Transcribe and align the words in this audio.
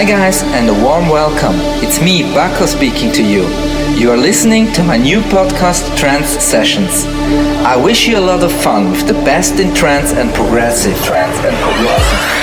Hi 0.00 0.06
guys 0.06 0.42
and 0.42 0.66
a 0.70 0.72
warm 0.82 1.10
welcome. 1.10 1.56
It's 1.84 2.00
me, 2.00 2.22
Baco 2.22 2.66
speaking 2.66 3.12
to 3.12 3.22
you. 3.22 3.42
You 4.00 4.10
are 4.10 4.16
listening 4.16 4.72
to 4.72 4.82
my 4.82 4.96
new 4.96 5.20
podcast 5.20 5.94
Trance 5.98 6.30
Sessions. 6.42 7.04
I 7.66 7.76
wish 7.76 8.08
you 8.08 8.16
a 8.16 8.24
lot 8.24 8.42
of 8.42 8.50
fun 8.50 8.92
with 8.92 9.06
the 9.06 9.12
best 9.12 9.60
in 9.60 9.74
trance 9.74 10.14
and 10.14 10.32
progressive. 10.32 10.96
Trance 11.04 11.36
and 11.44 11.54
progressive. 11.58 12.39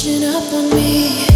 pushing 0.00 0.24
up 0.24 0.50
on 0.54 0.70
me. 0.70 1.29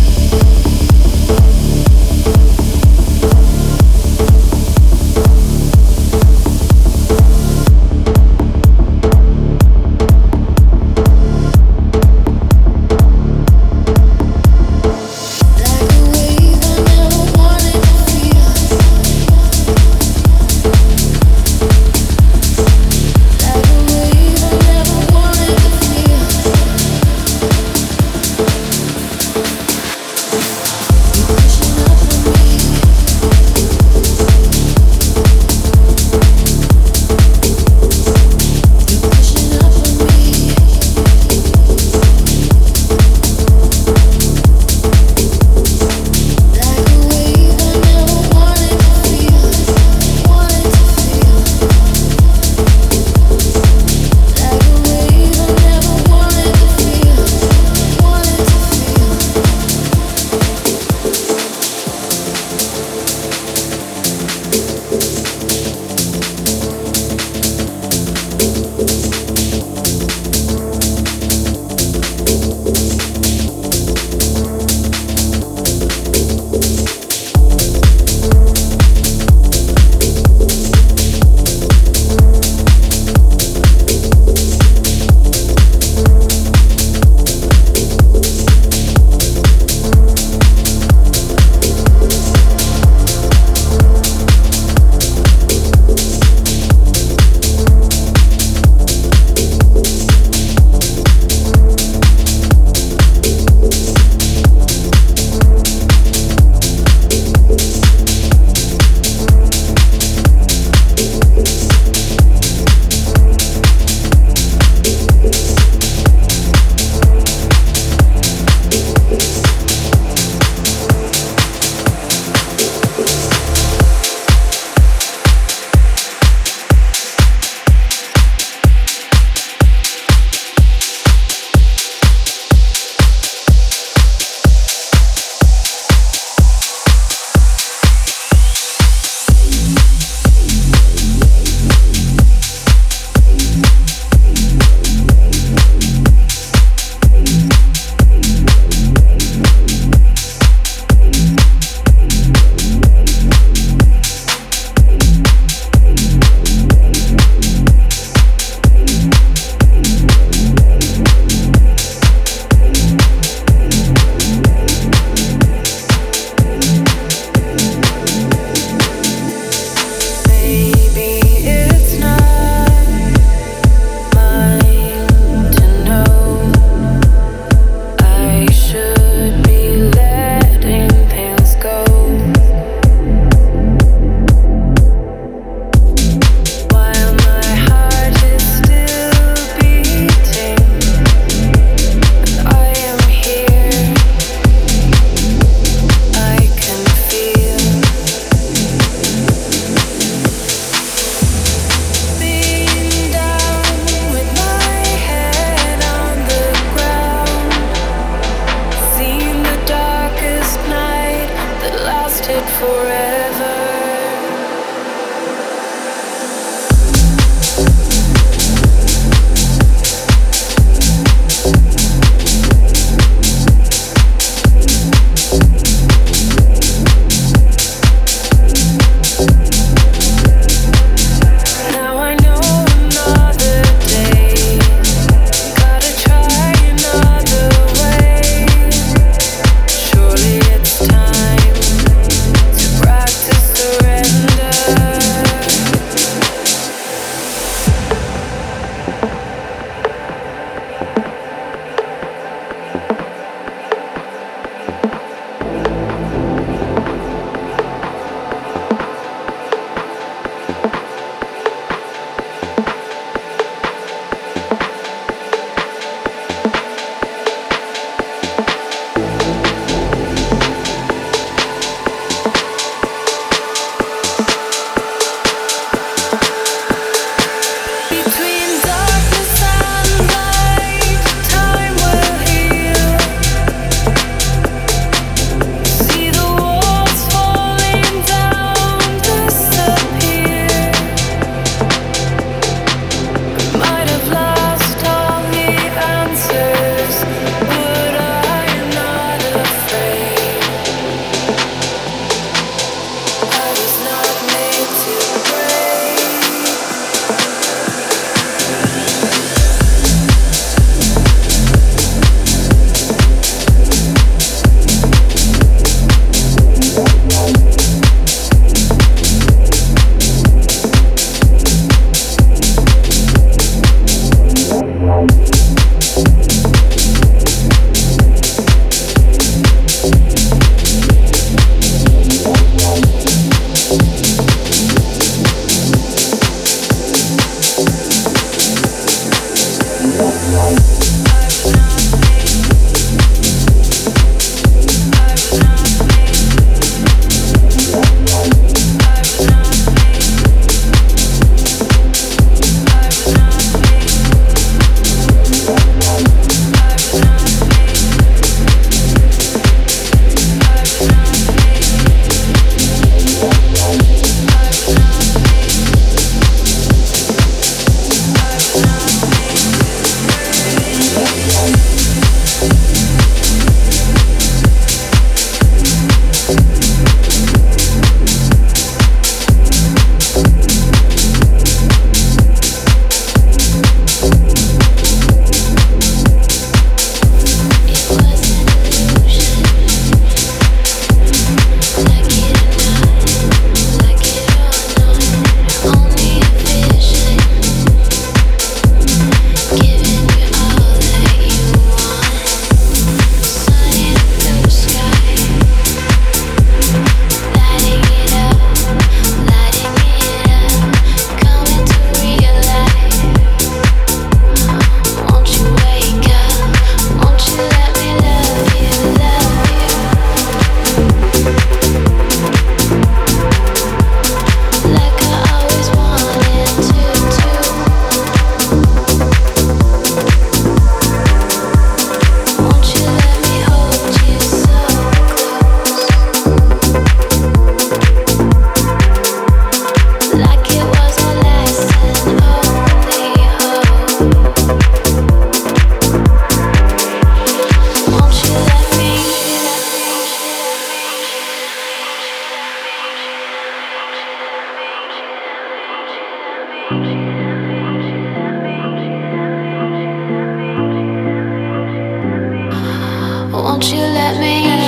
you 463.73 463.79
let 463.79 464.19
me 464.21 464.64